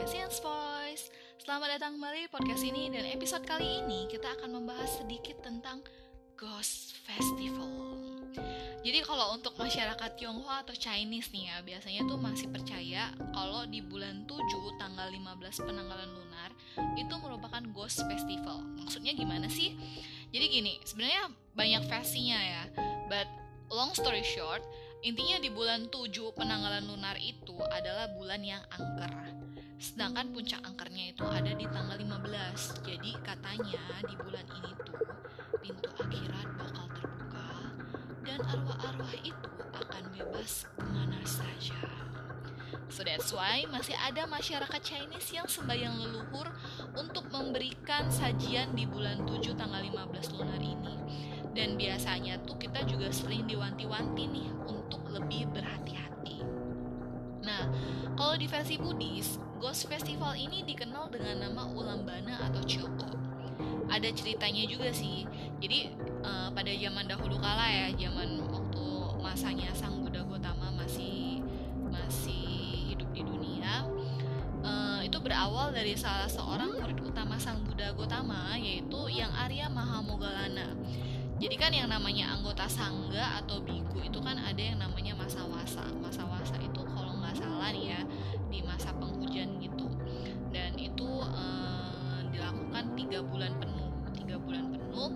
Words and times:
podcast 0.00 0.16
Science 0.16 0.40
Voice 0.40 1.04
Selamat 1.44 1.76
datang 1.76 2.00
kembali 2.00 2.32
podcast 2.32 2.64
ini 2.64 2.88
Dan 2.88 3.04
episode 3.04 3.44
kali 3.44 3.84
ini 3.84 4.08
kita 4.08 4.32
akan 4.32 4.56
membahas 4.56 4.96
sedikit 4.96 5.44
tentang 5.44 5.84
Ghost 6.40 6.96
Festival 7.04 8.00
Jadi 8.80 9.04
kalau 9.04 9.36
untuk 9.36 9.52
masyarakat 9.60 10.16
Tionghoa 10.16 10.64
atau 10.64 10.72
Chinese 10.72 11.28
nih 11.36 11.52
ya 11.52 11.56
Biasanya 11.60 12.08
tuh 12.08 12.16
masih 12.16 12.48
percaya 12.48 13.12
kalau 13.36 13.68
di 13.68 13.84
bulan 13.84 14.24
7 14.24 14.40
tanggal 14.80 15.04
15 15.04 15.68
penanggalan 15.68 16.08
lunar 16.16 16.48
Itu 16.96 17.20
merupakan 17.20 17.60
Ghost 17.76 18.00
Festival 18.08 18.64
Maksudnya 18.80 19.12
gimana 19.12 19.52
sih? 19.52 19.76
Jadi 20.32 20.46
gini, 20.48 20.80
sebenarnya 20.80 21.28
banyak 21.52 21.84
versinya 21.92 22.40
ya 22.40 22.62
But 23.12 23.28
long 23.68 23.92
story 23.92 24.24
short 24.24 24.64
Intinya 25.04 25.36
di 25.44 25.52
bulan 25.52 25.92
7 25.92 26.08
penanggalan 26.32 26.88
lunar 26.88 27.20
itu 27.20 27.52
adalah 27.68 28.08
bulan 28.16 28.40
yang 28.40 28.64
angker. 28.72 29.49
Sedangkan 29.80 30.28
puncak 30.36 30.60
angkernya 30.60 31.16
itu 31.16 31.24
ada 31.24 31.56
di 31.56 31.64
tanggal 31.64 31.96
15. 31.96 32.84
Jadi 32.84 33.16
katanya 33.24 33.80
di 34.04 34.12
bulan 34.12 34.44
ini 34.60 34.72
tuh 34.84 35.00
pintu 35.56 35.88
akhirat 35.96 36.48
bakal 36.60 36.84
terbuka 36.92 37.48
dan 38.20 38.44
arwah-arwah 38.44 39.16
itu 39.24 39.50
akan 39.72 40.04
bebas 40.12 40.68
ke 40.68 40.84
mana 40.84 41.24
saja. 41.24 41.80
So 42.92 43.08
that's 43.08 43.32
why 43.32 43.64
masih 43.72 43.96
ada 43.96 44.28
masyarakat 44.28 44.82
Chinese 44.84 45.32
yang 45.32 45.48
sembahyang 45.48 45.96
leluhur 45.96 46.52
untuk 47.00 47.32
memberikan 47.32 48.12
sajian 48.12 48.76
di 48.76 48.84
bulan 48.84 49.24
7 49.24 49.56
tanggal 49.56 49.80
15 49.80 50.36
lunar 50.36 50.60
ini. 50.60 50.94
Dan 51.56 51.80
biasanya 51.80 52.36
tuh 52.44 52.60
kita 52.60 52.84
juga 52.84 53.08
sering 53.08 53.48
diwanti-wanti 53.48 54.28
nih 54.28 54.48
untuk 54.68 55.08
lebih 55.08 55.48
berhati-hati. 55.56 56.44
Nah, 57.48 57.64
kalau 58.14 58.36
di 58.36 58.46
versi 58.46 58.76
Buddhis, 58.76 59.40
Ghost 59.60 59.92
Festival 59.92 60.32
ini 60.40 60.64
dikenal 60.64 61.12
dengan 61.12 61.44
nama 61.44 61.68
Ulambana 61.68 62.48
atau 62.48 62.64
Choko. 62.64 63.12
Ada 63.92 64.08
ceritanya 64.08 64.64
juga 64.64 64.88
sih. 64.88 65.28
Jadi 65.60 65.92
uh, 66.24 66.48
pada 66.48 66.72
zaman 66.72 67.04
dahulu 67.04 67.36
kala 67.36 67.68
ya, 67.68 67.86
zaman 67.92 68.40
waktu 68.48 68.86
masanya 69.20 69.68
Sang 69.76 70.00
Buddha 70.00 70.24
Gotama 70.24 70.72
masih 70.72 71.44
masih 71.92 72.88
hidup 72.88 73.12
di 73.12 73.20
dunia, 73.20 73.84
uh, 74.64 75.04
itu 75.04 75.20
berawal 75.20 75.76
dari 75.76 75.92
salah 75.92 76.24
seorang 76.24 76.80
murid 76.80 76.96
utama 77.04 77.36
Sang 77.36 77.60
Buddha 77.60 77.92
Gotama 77.92 78.56
yaitu 78.56 79.12
yang 79.12 79.28
Arya 79.36 79.68
Mahamogalana. 79.68 80.72
Jadi 81.36 81.56
kan 81.60 81.72
yang 81.76 81.92
namanya 81.92 82.32
anggota 82.32 82.64
sangga 82.64 83.44
atau 83.44 83.60
biku 83.60 84.00
itu 84.00 84.24
kan 84.24 84.40
ada 84.40 84.60
yang 84.60 84.80
namanya 84.80 85.12
masa 85.20 85.44
wasa. 85.44 85.84
Masa 86.00 86.24
wasa 86.24 86.56
itu 86.60 86.80
kalau 86.96 87.16
nggak 87.20 87.36
salah 87.36 87.68
nih 87.72 87.96
ya 87.96 88.00
di 88.50 88.60
masa 88.66 88.90
penghujan 88.98 89.62
gitu. 89.62 89.86
Dan 90.50 90.74
itu 90.76 91.08
eh, 91.22 92.20
dilakukan 92.34 92.84
tiga 92.98 93.22
bulan 93.22 93.54
penuh, 93.62 93.90
tiga 94.18 94.36
bulan 94.36 94.74
penuh. 94.74 95.10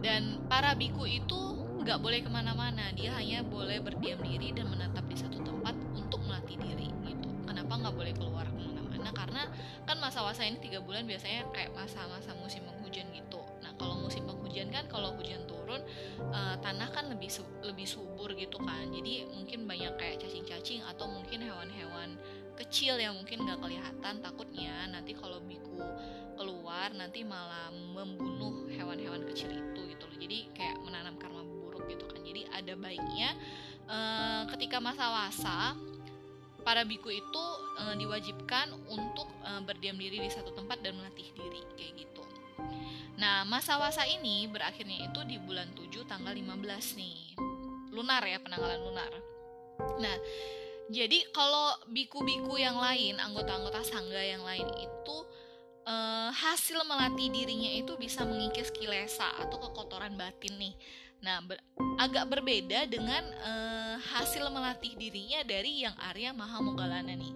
Dan 0.00 0.46
para 0.48 0.72
biku 0.78 1.04
itu 1.04 1.40
nggak 1.84 1.98
boleh 2.00 2.20
ke 2.24 2.30
mana-mana. 2.32 2.94
Dia 2.96 3.12
hanya 3.18 3.44
boleh 3.44 3.82
berdiam 3.82 4.22
diri 4.22 4.54
dan 4.54 4.70
menetap 4.70 5.04
di 5.10 5.16
satu 5.18 5.42
tempat 5.44 5.74
untuk 5.92 6.22
melatih 6.24 6.56
diri 6.56 6.88
gitu. 7.04 7.28
Kenapa 7.44 7.76
nggak 7.76 7.94
boleh 7.98 8.14
keluar 8.16 8.46
ke 8.48 8.56
mana-mana? 8.56 9.10
Karena 9.12 9.42
kan 9.84 9.96
masa 9.98 10.24
wasa 10.24 10.46
ini 10.46 10.56
tiga 10.62 10.80
bulan 10.80 11.04
biasanya 11.04 11.50
kayak 11.52 11.74
masa-masa 11.76 12.32
musim 12.38 12.64
penghujan 12.64 13.10
gitu. 13.12 13.42
Nah 13.60 13.74
kalau 13.76 14.00
musim 14.00 14.24
penghujan 14.24 14.72
kan 14.72 14.88
kalau 14.88 15.12
hujan 15.18 15.44
turun 15.44 15.82
uh, 16.28 16.56
tanah 16.60 16.88
kan 16.92 17.08
lebih 17.08 17.32
su 17.32 17.42
lebih 17.64 17.88
subur 17.88 18.36
gitu 18.36 18.60
kan. 18.60 18.92
Jadi 18.92 19.24
mungkin 19.32 19.64
banyak 19.64 19.96
kayak 19.96 20.20
cacing-cacing 20.20 20.84
atau 20.84 21.08
mungkin 21.08 21.40
hewan-hewan 21.40 22.20
kecil 22.60 23.00
yang 23.00 23.16
mungkin 23.16 23.48
nggak 23.48 23.56
kelihatan 23.56 24.20
takutnya 24.20 24.84
nanti 24.92 25.16
kalau 25.16 25.40
biku 25.40 25.80
keluar 26.36 26.92
nanti 26.92 27.24
malah 27.24 27.72
membunuh 27.72 28.68
hewan-hewan 28.68 29.24
kecil 29.32 29.48
itu 29.48 29.80
gitu 29.96 30.04
loh. 30.04 30.16
Jadi 30.20 30.38
kayak 30.52 30.76
menanam 30.84 31.16
karma 31.16 31.40
buruk 31.40 31.88
gitu 31.88 32.04
kan. 32.04 32.20
Jadi 32.20 32.44
ada 32.52 32.76
baiknya 32.76 33.32
uh, 33.88 34.42
ketika 34.56 34.76
masa 34.80 35.08
wasa 35.08 35.72
para 36.60 36.84
biku 36.84 37.08
itu 37.08 37.44
uh, 37.80 37.96
diwajibkan 37.96 38.76
untuk 38.92 39.28
uh, 39.40 39.64
berdiam 39.64 39.96
diri 39.96 40.20
di 40.20 40.28
satu 40.28 40.52
tempat 40.52 40.84
dan 40.84 40.96
melatih 41.00 41.28
diri 41.32 41.60
kayak 41.76 41.92
gitu. 41.96 42.09
Nah, 43.20 43.44
masa 43.44 43.76
wasa 43.76 44.08
ini 44.08 44.48
berakhirnya 44.48 45.10
itu 45.12 45.20
di 45.28 45.36
bulan 45.36 45.68
7 45.76 46.08
tanggal 46.08 46.32
15 46.32 46.96
nih. 46.96 47.36
Lunar 47.92 48.24
ya, 48.24 48.40
penanggalan 48.40 48.80
lunar. 48.80 49.12
Nah, 50.00 50.16
jadi 50.90 51.22
kalau 51.30 51.76
biku-biku 51.92 52.56
yang 52.56 52.80
lain, 52.80 53.20
anggota-anggota 53.20 53.84
sangga 53.84 54.18
yang 54.18 54.42
lain 54.42 54.66
itu 54.80 55.16
uh, 55.86 56.30
hasil 56.32 56.82
melatih 56.82 57.28
dirinya 57.30 57.70
itu 57.76 57.94
bisa 58.00 58.26
mengikis 58.26 58.72
kilesa 58.74 59.28
atau 59.38 59.60
kekotoran 59.70 60.16
batin 60.16 60.56
nih. 60.58 60.74
Nah, 61.20 61.44
ber 61.44 61.60
agak 62.00 62.32
berbeda 62.32 62.88
dengan 62.88 63.20
uh, 63.44 63.96
hasil 64.00 64.48
melatih 64.48 64.96
dirinya 64.96 65.44
dari 65.44 65.84
yang 65.84 65.92
Arya 66.00 66.32
Mahamogalana 66.32 67.12
nih. 67.12 67.34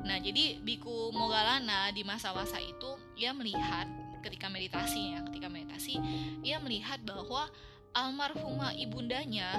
Nah, 0.00 0.16
jadi 0.16 0.56
Biku 0.64 1.12
Mogalana 1.12 1.92
di 1.92 2.00
masa-masa 2.00 2.56
itu 2.56 2.96
ia 3.20 3.36
melihat 3.36 3.84
ketika 4.26 4.50
meditasi 4.50 5.14
ya, 5.14 5.20
ketika 5.30 5.46
meditasi 5.46 6.02
ia 6.42 6.58
melihat 6.58 6.98
bahwa 7.06 7.46
almarhumah 7.94 8.74
ibundanya 8.74 9.54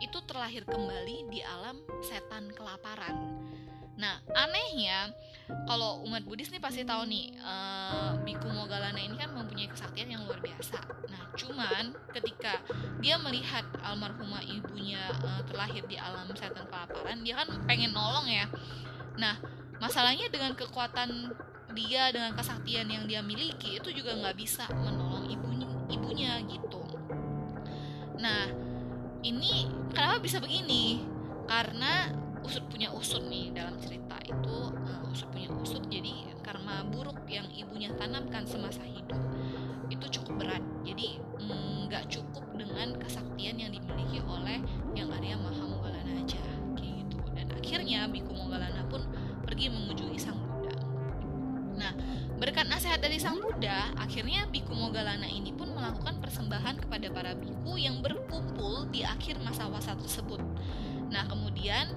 itu 0.00 0.16
terlahir 0.28 0.64
kembali 0.64 1.28
di 1.32 1.40
alam 1.44 1.80
setan 2.04 2.52
kelaparan. 2.52 3.16
Nah, 4.00 4.16
anehnya 4.32 5.12
kalau 5.68 6.00
umat 6.08 6.24
Buddhis 6.24 6.48
nih 6.48 6.62
pasti 6.62 6.88
tahu 6.88 7.04
nih, 7.04 7.36
uh, 7.44 8.16
Biku 8.24 8.48
Mogalana 8.48 8.96
ini 8.96 9.12
kan 9.20 9.28
mempunyai 9.36 9.68
kesaktian 9.68 10.08
yang 10.08 10.24
luar 10.24 10.40
biasa. 10.40 10.80
Nah, 11.12 11.22
cuman 11.36 11.92
ketika 12.16 12.64
dia 13.04 13.20
melihat 13.20 13.68
almarhumah 13.84 14.40
ibunya 14.48 15.04
uh, 15.20 15.44
terlahir 15.44 15.84
di 15.84 16.00
alam 16.00 16.32
setan 16.32 16.64
kelaparan, 16.64 17.20
dia 17.20 17.44
kan 17.44 17.48
pengen 17.68 17.92
nolong 17.92 18.24
ya. 18.24 18.48
Nah, 19.20 19.36
masalahnya 19.84 20.32
dengan 20.32 20.56
kekuatan 20.56 21.36
dia 21.74 22.10
dengan 22.10 22.34
kesaktian 22.34 22.86
yang 22.90 23.04
dia 23.06 23.20
miliki 23.22 23.78
itu 23.78 23.88
juga 23.94 24.16
nggak 24.16 24.36
bisa 24.36 24.66
menolong 24.70 25.30
ibunya, 25.30 25.68
ibunya 25.90 26.32
gitu. 26.46 26.82
Nah, 28.20 28.50
ini 29.24 29.68
kenapa 29.94 30.20
bisa 30.20 30.38
begini? 30.42 31.04
Karena 31.46 32.10
usut 32.40 32.64
punya 32.72 32.88
usut 32.92 33.20
nih 33.28 33.52
dalam 33.52 33.76
cerita 33.80 34.16
itu 34.24 34.56
uh, 34.72 35.12
usut 35.12 35.28
punya 35.28 35.52
usut 35.60 35.84
jadi 35.92 36.32
karma 36.40 36.88
buruk 36.88 37.20
yang 37.28 37.46
ibunya 37.52 37.92
tanamkan 38.00 38.48
semasa 38.48 38.80
hidup 38.80 39.20
itu 39.92 40.06
cukup 40.20 40.46
berat 40.46 40.64
jadi 40.82 41.20
nggak 41.86 42.04
mm, 42.08 42.12
cukup 42.16 42.44
dengan 42.56 42.96
kesaktian 42.96 43.60
yang 43.60 43.70
dimiliki 43.74 44.24
oleh 44.24 44.62
akhirnya 53.68 54.48
Biku 54.48 54.72
Mogalana 54.72 55.28
ini 55.28 55.52
pun 55.52 55.74
melakukan 55.74 56.22
persembahan 56.22 56.80
kepada 56.86 57.12
para 57.12 57.32
biku 57.36 57.76
yang 57.76 58.00
berkumpul 58.00 58.88
di 58.88 59.04
akhir 59.04 59.36
masa 59.44 59.68
wasa 59.68 59.92
tersebut 59.98 60.40
nah 61.10 61.26
kemudian 61.26 61.90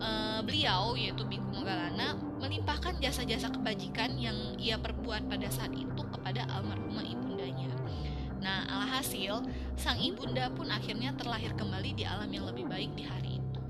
uh, 0.00 0.40
beliau 0.42 0.98
yaitu 0.98 1.22
Biku 1.26 1.46
Mogalana 1.52 2.16
melimpahkan 2.42 2.98
jasa-jasa 2.98 3.52
kebajikan 3.52 4.16
yang 4.18 4.36
ia 4.58 4.76
perbuat 4.80 5.28
pada 5.30 5.48
saat 5.48 5.72
itu 5.72 6.02
kepada 6.12 6.44
almarhumah 6.52 7.04
ibundanya. 7.04 7.70
Nah, 8.44 8.68
alhasil 8.68 9.40
sang 9.80 9.96
ibunda 9.96 10.52
pun 10.52 10.68
akhirnya 10.68 11.16
terlahir 11.16 11.56
kembali 11.56 11.96
di 11.96 12.04
alam 12.04 12.28
yang 12.28 12.44
lebih 12.44 12.68
baik 12.68 12.92
di 12.92 13.04
hari 13.08 13.40
itu. 13.40 13.60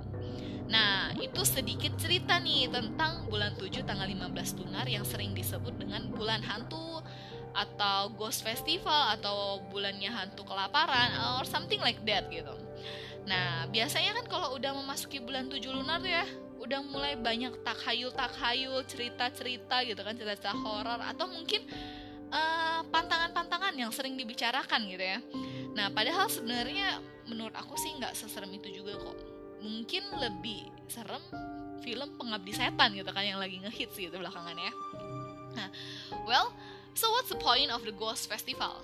Nah, 0.66 1.14
itu 1.14 1.46
sedikit 1.46 1.94
cerita 2.00 2.42
nih 2.42 2.66
tentang 2.72 3.30
bulan 3.30 3.54
7 3.54 3.86
tanggal 3.86 4.08
15 4.10 4.58
lunar 4.64 4.86
yang 4.90 5.06
sering 5.06 5.30
disebut 5.36 5.78
dengan 5.78 6.10
bulan 6.10 6.42
hantu 6.42 7.04
atau 7.54 8.10
ghost 8.18 8.42
festival 8.42 9.14
atau 9.14 9.62
bulannya 9.70 10.10
hantu 10.10 10.42
kelaparan 10.42 11.14
or 11.38 11.46
something 11.46 11.78
like 11.78 12.02
that 12.02 12.26
gitu. 12.28 12.50
Nah, 13.24 13.64
biasanya 13.70 14.20
kan 14.20 14.26
kalau 14.28 14.58
udah 14.58 14.74
memasuki 14.74 15.22
bulan 15.22 15.48
7 15.48 15.62
lunar 15.70 16.02
tuh 16.02 16.12
ya, 16.12 16.26
udah 16.60 16.80
mulai 16.84 17.16
banyak 17.16 17.62
takhayul-takhayul, 17.64 18.84
cerita-cerita 18.84 19.86
gitu 19.86 20.02
kan, 20.02 20.12
cerita-cerita 20.12 20.52
horor 20.52 21.00
atau 21.00 21.30
mungkin 21.30 21.64
pantangan 22.90 23.24
pantangan-pantangan 23.34 23.74
yang 23.78 23.90
sering 23.94 24.14
dibicarakan 24.20 24.84
gitu 24.90 25.00
ya. 25.00 25.18
Nah, 25.74 25.88
padahal 25.90 26.28
sebenarnya 26.28 27.00
menurut 27.26 27.54
aku 27.56 27.74
sih 27.80 27.94
nggak 27.96 28.12
seserem 28.12 28.52
itu 28.52 28.70
juga 28.82 29.00
kok. 29.00 29.16
Mungkin 29.64 30.02
lebih 30.20 30.68
serem 30.86 31.22
film 31.80 32.14
Pengabdi 32.20 32.52
Setan 32.52 32.92
gitu 32.92 33.10
kan 33.10 33.24
yang 33.24 33.40
lagi 33.40 33.58
ngehits 33.62 33.96
gitu 33.96 34.12
belakangan 34.14 34.54
ya. 34.54 34.72
Nah, 35.56 35.68
well, 36.28 36.52
so 36.94 37.10
what's 37.12 37.28
the 37.28 37.38
point 37.38 37.70
of 37.70 37.82
the 37.82 37.92
Ghost 37.92 38.30
Festival? 38.30 38.82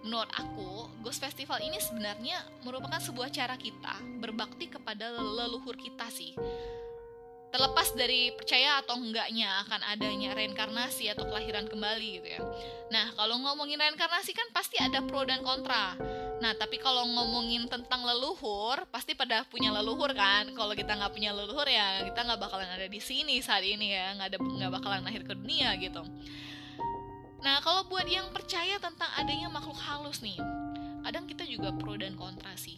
menurut 0.00 0.32
aku, 0.32 0.88
Ghost 1.04 1.20
Festival 1.20 1.60
ini 1.60 1.76
sebenarnya 1.76 2.40
merupakan 2.64 2.96
sebuah 2.96 3.28
cara 3.28 3.56
kita 3.60 4.00
berbakti 4.20 4.68
kepada 4.72 5.12
leluhur 5.12 5.76
kita 5.76 6.08
sih. 6.08 6.32
terlepas 7.50 7.90
dari 7.98 8.30
percaya 8.30 8.78
atau 8.78 8.94
enggaknya 8.94 9.50
akan 9.66 9.82
adanya 9.90 10.38
reinkarnasi 10.38 11.10
atau 11.10 11.26
kelahiran 11.26 11.66
kembali 11.66 12.22
gitu 12.22 12.28
ya. 12.38 12.40
Nah, 12.94 13.10
kalau 13.18 13.42
ngomongin 13.42 13.74
reinkarnasi 13.74 14.30
kan 14.30 14.46
pasti 14.54 14.78
ada 14.78 15.02
pro 15.02 15.26
dan 15.26 15.42
kontra. 15.42 15.98
Nah, 16.38 16.54
tapi 16.54 16.78
kalau 16.78 17.02
ngomongin 17.10 17.66
tentang 17.66 18.06
leluhur, 18.06 18.86
pasti 18.94 19.18
pada 19.18 19.42
punya 19.50 19.74
leluhur 19.74 20.14
kan. 20.14 20.46
Kalau 20.54 20.78
kita 20.78 20.94
nggak 20.94 21.10
punya 21.10 21.34
leluhur 21.34 21.66
ya 21.66 22.06
kita 22.06 22.22
nggak 22.22 22.38
bakalan 22.38 22.70
ada 22.70 22.86
di 22.86 23.02
sini 23.02 23.42
saat 23.42 23.66
ini 23.66 23.98
ya, 23.98 24.14
nggak 24.14 24.28
ada 24.30 24.38
nggak 24.38 24.70
bakalan 24.70 25.02
lahir 25.02 25.26
ke 25.26 25.34
dunia 25.34 25.74
gitu. 25.82 26.06
Nah, 27.40 27.56
kalau 27.64 27.88
buat 27.88 28.04
yang 28.04 28.28
percaya 28.36 28.76
tentang 28.76 29.08
adanya 29.16 29.48
makhluk 29.48 29.80
halus 29.80 30.20
nih, 30.20 30.36
kadang 31.00 31.24
kita 31.24 31.48
juga 31.48 31.72
pro 31.72 31.96
dan 31.96 32.12
kontra 32.16 32.52
sih. 32.56 32.76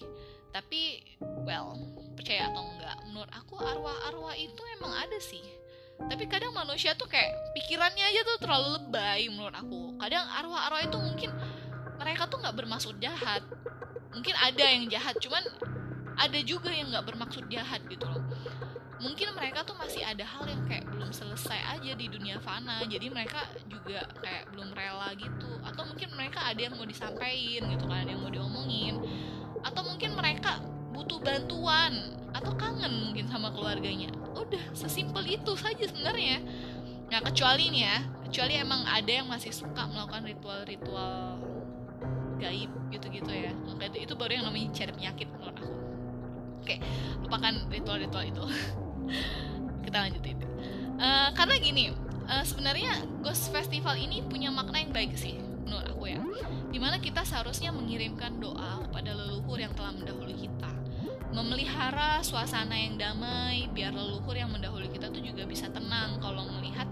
Tapi 0.55 1.03
well 1.43 1.75
percaya 2.15 2.53
atau 2.53 2.63
enggak 2.63 2.97
menurut 3.09 3.33
aku 3.33 3.57
arwah-arwah 3.59 4.37
itu 4.39 4.63
emang 4.79 4.93
ada 4.95 5.19
sih. 5.19 5.43
Tapi 6.03 6.29
kadang 6.31 6.55
manusia 6.55 6.95
tuh 6.95 7.11
kayak 7.11 7.31
pikirannya 7.59 8.05
aja 8.05 8.21
tuh 8.27 8.39
terlalu 8.43 8.69
lebay 8.79 9.27
menurut 9.33 9.55
aku. 9.55 9.99
Kadang 9.99 10.29
arwah-arwah 10.31 10.83
itu 10.87 10.99
mungkin 10.99 11.31
mereka 11.99 12.31
tuh 12.31 12.39
nggak 12.39 12.55
bermaksud 12.55 12.95
jahat. 13.03 13.43
Mungkin 14.15 14.35
ada 14.39 14.65
yang 14.69 14.87
jahat 14.93 15.17
cuman 15.19 15.43
ada 16.23 16.39
juga 16.45 16.71
yang 16.71 16.93
nggak 16.93 17.07
bermaksud 17.09 17.49
jahat 17.49 17.81
gitu 17.89 18.05
loh 18.05 18.23
mungkin 19.03 19.35
mereka 19.35 19.67
tuh 19.67 19.75
masih 19.75 20.07
ada 20.07 20.23
hal 20.23 20.47
yang 20.47 20.63
kayak 20.71 20.87
belum 20.87 21.11
selesai 21.11 21.59
aja 21.75 21.93
di 21.99 22.07
dunia 22.07 22.39
fana. 22.39 22.87
Jadi 22.87 23.11
mereka 23.11 23.43
juga 23.67 24.07
kayak 24.23 24.55
belum 24.55 24.71
rela 24.73 25.11
gitu. 25.19 25.51
Atau 25.67 25.83
mungkin 25.91 26.09
mereka 26.15 26.47
ada 26.47 26.61
yang 26.63 26.79
mau 26.79 26.87
disampaikan 26.87 27.67
gitu 27.67 27.85
kan 27.91 28.07
yang 28.07 28.23
mau 28.23 28.31
diomongin. 28.31 29.03
Atau 29.67 29.83
mungkin 29.83 30.15
mereka 30.15 30.63
butuh 30.95 31.19
bantuan 31.19 32.15
atau 32.31 32.55
kangen 32.55 33.11
mungkin 33.11 33.27
sama 33.27 33.51
keluarganya. 33.51 34.15
Udah 34.39 34.63
sesimpel 34.73 35.27
itu 35.27 35.53
saja 35.59 35.83
sebenarnya. 35.83 36.39
Nah 37.11 37.21
kecuali 37.27 37.75
nih 37.75 37.83
ya 37.83 37.99
kecuali 38.31 38.55
emang 38.57 38.87
ada 38.89 39.13
yang 39.13 39.29
masih 39.29 39.53
suka 39.53 39.85
melakukan 39.91 40.25
ritual-ritual 40.25 41.43
gaib 42.39 42.71
gitu-gitu 42.95 43.31
ya. 43.35 43.51
Itu, 43.53 43.99
itu 43.99 44.15
baru 44.15 44.41
yang 44.41 44.47
namanya 44.47 44.71
cari 44.73 44.93
penyakit 44.95 45.27
menurut 45.35 45.59
aku. 45.59 45.75
Oke 46.63 46.79
lupakan 47.19 47.55
ritual-ritual 47.73 48.25
itu 48.29 48.45
kita 49.83 50.09
lanjutin. 50.09 50.39
Uh, 51.03 51.35
karena 51.35 51.59
gini 51.59 51.91
uh, 52.29 52.45
sebenarnya 52.47 53.03
Ghost 53.21 53.51
Festival 53.51 53.99
ini 53.99 54.23
punya 54.25 54.49
makna 54.49 54.81
yang 54.81 54.95
baik 54.95 55.19
sih 55.19 55.37
menurut 55.67 55.87
aku 55.89 56.05
ya. 56.11 56.21
Di 56.73 56.79
mana 56.81 56.97
kita 57.01 57.25
seharusnya 57.25 57.73
mengirimkan 57.73 58.41
doa 58.41 58.81
kepada 58.89 59.13
leluhur 59.13 59.61
yang 59.61 59.73
telah 59.73 59.93
mendahului 59.93 60.37
kita. 60.37 60.71
Memelihara 61.33 62.21
suasana 62.21 62.77
yang 62.77 63.01
damai 63.01 63.69
biar 63.73 63.93
leluhur 63.93 64.37
yang 64.37 64.53
mendahului 64.53 64.93
kita 64.93 65.09
tuh 65.09 65.25
juga 65.25 65.49
bisa 65.49 65.69
tenang. 65.73 66.21
Kalau 66.21 66.45
melihat 66.61 66.89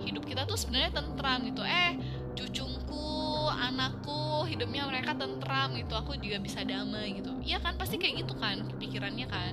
hidup 0.00 0.24
kita 0.24 0.48
tuh 0.48 0.56
sebenarnya 0.56 0.92
tentram 0.92 1.44
gitu. 1.44 1.60
Eh 1.64 2.00
cucungku 2.32 3.48
anakku 3.52 4.48
hidupnya 4.48 4.88
mereka 4.88 5.12
tentram 5.16 5.76
gitu. 5.76 5.92
Aku 5.96 6.16
juga 6.16 6.40
bisa 6.40 6.64
damai 6.64 7.16
gitu. 7.20 7.32
Iya 7.44 7.60
kan 7.60 7.76
pasti 7.76 8.00
kayak 8.00 8.24
gitu 8.24 8.36
kan 8.40 8.64
pikirannya 8.80 9.28
kan 9.28 9.52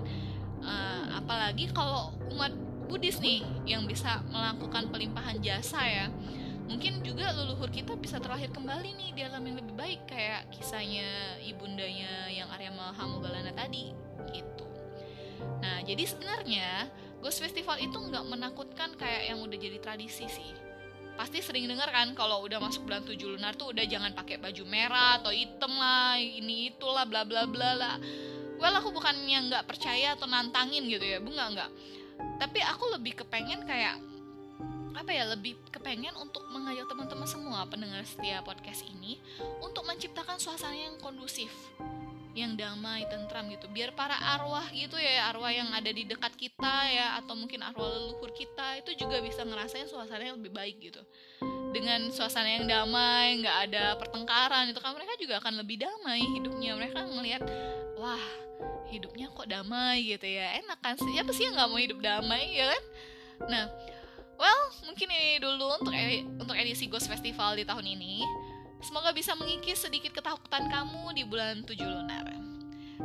apalagi 1.21 1.69
kalau 1.69 2.18
umat 2.33 2.51
Buddhis 2.89 3.21
nih 3.23 3.45
yang 3.63 3.88
bisa 3.88 4.19
melakukan 4.27 4.91
pelimpahan 4.91 5.39
jasa 5.39 5.79
ya 5.85 6.06
mungkin 6.71 7.03
juga 7.03 7.35
leluhur 7.35 7.68
kita 7.68 8.00
bisa 8.00 8.19
terlahir 8.19 8.47
kembali 8.51 8.95
nih 8.95 9.09
di 9.12 9.21
alam 9.27 9.44
yang 9.44 9.59
lebih 9.59 9.75
baik 9.75 10.01
kayak 10.07 10.47
kisahnya 10.56 11.35
ibundanya 11.44 12.31
yang 12.31 12.47
Arya 12.47 12.71
Mahamogalana 12.71 13.51
tadi 13.51 13.91
gitu. 14.31 14.65
Nah 15.59 15.83
jadi 15.83 16.03
sebenarnya 16.07 16.88
Ghost 17.19 17.44
Festival 17.44 17.75
itu 17.83 17.94
nggak 17.94 18.24
menakutkan 18.24 18.95
kayak 18.95 19.35
yang 19.35 19.44
udah 19.44 19.57
jadi 19.59 19.83
tradisi 19.83 20.31
sih. 20.31 20.51
Pasti 21.19 21.44
sering 21.44 21.67
dengar 21.67 21.91
kan 21.91 22.15
kalau 22.15 22.41
udah 22.47 22.57
masuk 22.63 22.88
bulan 22.88 23.03
tujuh 23.03 23.35
lunar 23.35 23.53
tuh 23.59 23.75
udah 23.75 23.83
jangan 23.83 24.15
pakai 24.15 24.39
baju 24.39 24.63
merah 24.63 25.19
atau 25.19 25.29
hitam 25.29 25.75
lah, 25.75 26.15
ini 26.17 26.71
itulah 26.71 27.03
bla 27.03 27.27
bla 27.27 27.45
bla 27.45 27.71
lah. 27.77 27.95
Well 28.61 28.77
aku 28.77 28.93
bukannya 28.93 29.49
nggak 29.49 29.65
percaya 29.65 30.13
atau 30.13 30.29
nantangin 30.29 30.85
gitu 30.85 31.01
ya, 31.01 31.17
bu 31.17 31.33
nggak 31.33 31.49
nggak. 31.57 31.69
Tapi 32.37 32.59
aku 32.61 32.93
lebih 32.93 33.17
kepengen 33.25 33.65
kayak 33.65 33.97
apa 34.91 35.09
ya 35.09 35.25
lebih 35.33 35.57
kepengen 35.73 36.13
untuk 36.21 36.45
mengajak 36.53 36.85
teman-teman 36.85 37.25
semua 37.25 37.65
pendengar 37.65 38.05
setia 38.05 38.45
podcast 38.45 38.85
ini 38.85 39.17
untuk 39.65 39.81
menciptakan 39.89 40.37
suasana 40.37 40.77
yang 40.77 40.93
kondusif 41.01 41.49
yang 42.31 42.55
damai, 42.55 43.03
tentram 43.11 43.49
gitu. 43.51 43.67
Biar 43.67 43.91
para 43.91 44.15
arwah 44.15 44.63
gitu 44.71 44.95
ya, 44.95 45.31
arwah 45.31 45.51
yang 45.51 45.67
ada 45.75 45.91
di 45.91 46.07
dekat 46.07 46.31
kita 46.39 46.75
ya 46.87 47.19
atau 47.19 47.35
mungkin 47.35 47.59
arwah 47.59 47.91
leluhur 47.91 48.31
kita 48.31 48.79
itu 48.79 48.95
juga 48.95 49.19
bisa 49.19 49.43
ngerasain 49.43 49.87
suasana 49.91 50.31
yang 50.31 50.39
lebih 50.39 50.53
baik 50.55 50.79
gitu. 50.79 51.01
Dengan 51.71 52.07
suasana 52.11 52.47
yang 52.61 52.67
damai, 52.67 53.43
nggak 53.43 53.57
ada 53.71 53.83
pertengkaran 53.99 54.71
itu 54.71 54.79
kan 54.79 54.95
mereka 54.95 55.15
juga 55.19 55.39
akan 55.43 55.59
lebih 55.59 55.83
damai 55.83 56.23
hidupnya. 56.39 56.71
Mereka 56.79 56.99
ngelihat 57.03 57.41
wah, 58.01 58.25
hidupnya 58.89 59.30
kok 59.30 59.45
damai 59.45 60.01
gitu 60.01 60.25
ya. 60.25 60.57
Enak 60.65 60.81
kan? 60.81 60.98
Siapa 60.98 61.30
sih 61.38 61.45
yang 61.45 61.53
nggak 61.53 61.69
mau 61.69 61.77
hidup 61.77 62.00
damai 62.01 62.57
ya 62.57 62.74
kan? 62.74 62.83
Nah, 63.45 63.65
Well, 64.42 64.63
mungkin 64.89 65.06
ini 65.13 65.38
dulu 65.38 65.77
untuk 65.77 65.94
edi 65.94 66.25
untuk 66.25 66.57
edisi 66.57 66.89
Ghost 66.89 67.06
Festival 67.06 67.53
di 67.53 67.62
tahun 67.62 67.86
ini. 67.86 68.25
Semoga 68.81 69.13
bisa 69.13 69.38
mengikis 69.38 69.86
sedikit 69.86 70.18
ketakutan 70.18 70.65
kamu 70.65 71.13
di 71.13 71.21
bulan 71.30 71.62
7 71.62 71.77
lunar. 71.77 72.25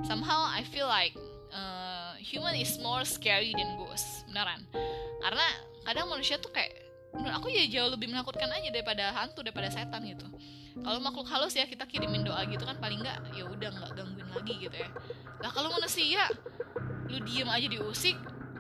Somehow 0.09 0.49
I 0.49 0.65
feel 0.65 0.89
like 0.89 1.13
uh, 1.53 2.17
human 2.17 2.57
is 2.57 2.81
more 2.81 3.05
scary 3.05 3.53
than 3.53 3.77
ghost, 3.77 4.25
beneran. 4.33 4.65
Karena 5.21 5.45
kadang 5.85 6.09
manusia 6.09 6.41
tuh 6.41 6.49
kayak 6.49 6.73
menurut 7.17 7.35
aku 7.41 7.49
ya 7.49 7.65
jauh 7.67 7.91
lebih 7.91 8.13
menakutkan 8.13 8.49
aja 8.53 8.69
daripada 8.69 9.11
hantu 9.17 9.41
daripada 9.43 9.73
setan 9.73 10.05
gitu. 10.05 10.27
Kalau 10.77 11.01
makhluk 11.01 11.27
halus 11.33 11.57
ya 11.57 11.65
kita 11.65 11.89
kirimin 11.89 12.23
doa 12.23 12.45
gitu 12.45 12.63
kan 12.63 12.77
paling 12.77 13.01
nggak 13.01 13.33
ya 13.33 13.49
udah 13.49 13.71
nggak 13.73 13.91
gangguin 13.97 14.29
lagi 14.29 14.55
gitu 14.61 14.77
ya. 14.77 14.89
Lah 15.41 15.51
kalau 15.51 15.73
manusia 15.73 16.29
lu 17.09 17.19
diem 17.25 17.49
aja 17.49 17.67
diusik 17.67 18.17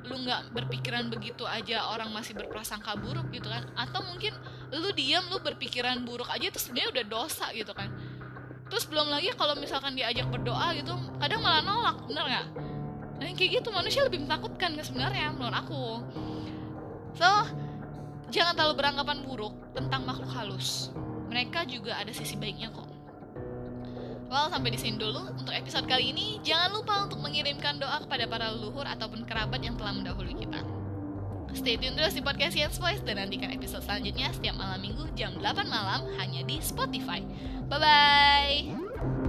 lu 0.07 0.23
nggak 0.23 0.55
berpikiran 0.55 1.11
begitu 1.11 1.43
aja 1.43 1.91
orang 1.91 2.15
masih 2.15 2.39
berprasangka 2.39 2.95
buruk 2.95 3.27
gitu 3.35 3.51
kan 3.51 3.67
atau 3.75 4.07
mungkin 4.07 4.33
lu 4.71 4.91
diam 4.95 5.27
lu 5.35 5.43
berpikiran 5.43 6.07
buruk 6.07 6.31
aja 6.31 6.47
itu 6.47 6.59
sebenarnya 6.63 6.95
udah 6.95 7.05
dosa 7.11 7.51
gitu 7.51 7.75
kan 7.75 7.91
terus 8.71 8.87
belum 8.87 9.11
lagi 9.11 9.35
kalau 9.35 9.59
misalkan 9.59 9.99
diajak 9.99 10.31
berdoa 10.31 10.79
gitu 10.79 10.95
kadang 11.19 11.43
malah 11.43 11.63
nolak 11.63 11.97
bener 12.07 12.23
nggak 12.23 12.47
nah 13.19 13.27
kayak 13.35 13.51
gitu 13.63 13.69
manusia 13.75 14.07
lebih 14.07 14.23
menakutkan 14.23 14.79
kan 14.79 14.85
sebenarnya 14.87 15.35
menurut 15.35 15.57
aku 15.59 15.83
so 17.19 17.31
jangan 18.31 18.55
terlalu 18.59 18.75
beranggapan 18.79 19.19
buruk 19.25 19.55
tentang 19.73 20.03
makhluk 20.07 20.31
halus 20.33 20.91
mereka 21.31 21.67
juga 21.67 21.99
ada 21.99 22.13
sisi 22.15 22.39
baiknya 22.39 22.71
kok 22.73 22.97
Well, 24.27 24.51
sampai 24.51 24.75
di 24.75 24.79
sini 24.83 24.99
dulu 24.99 25.23
untuk 25.39 25.55
episode 25.55 25.87
kali 25.87 26.11
ini. 26.11 26.43
Jangan 26.43 26.75
lupa 26.75 27.07
untuk 27.07 27.23
mengirimkan 27.23 27.79
doa 27.79 28.03
kepada 28.03 28.27
para 28.27 28.51
leluhur 28.51 28.83
ataupun 28.83 29.23
kerabat 29.23 29.63
yang 29.63 29.79
telah 29.79 29.95
mendahului 29.95 30.35
kita. 30.35 30.67
Stay 31.55 31.79
tune 31.79 31.97
terus 31.97 32.13
di 32.13 32.21
podcast 32.21 32.53
Science 32.53 32.77
Voice 32.77 33.01
dan 33.07 33.23
nantikan 33.23 33.49
episode 33.49 33.87
selanjutnya 33.87 34.29
setiap 34.35 34.59
malam 34.59 34.83
minggu 34.83 35.09
jam 35.17 35.33
8 35.41 35.71
malam 35.71 36.11
hanya 36.19 36.43
di 36.45 36.61
Spotify. 36.61 37.23
Bye-bye! 37.71 39.26